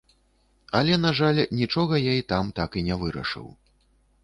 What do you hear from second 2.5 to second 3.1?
так і не